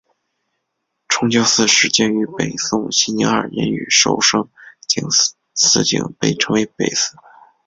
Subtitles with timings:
[1.09, 4.49] 崇教寺始建于北宋熙宁二年与寿圣
[5.11, 5.35] 寺
[6.19, 7.13] 并称北寺。